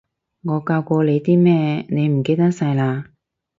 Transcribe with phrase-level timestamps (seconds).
[0.41, 3.03] 我教過你啲咩，你唔記得晒嘞？